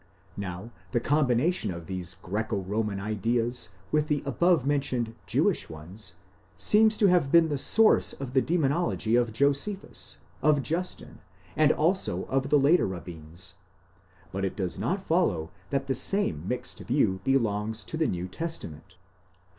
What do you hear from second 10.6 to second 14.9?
Justin, and also of the later rabbins; but it does